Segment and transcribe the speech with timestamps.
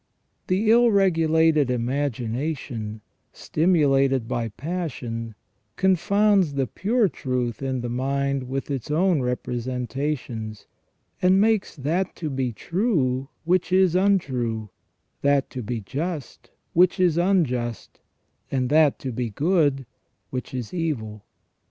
[0.47, 3.01] The ill regulated imagination,
[3.33, 5.35] stimulated by passion,
[5.75, 10.65] confounds the pure truth in the mind with its own representations,
[11.21, 14.71] and makes that to be true which is untrue,
[15.21, 18.01] that to be just which is unjust,
[18.49, 19.85] and that to be good
[20.31, 21.23] which is evil.